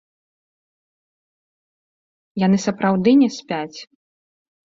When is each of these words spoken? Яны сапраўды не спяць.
Яны 2.45 2.57
сапраўды 2.67 3.11
не 3.21 3.27
спяць. 3.37 3.79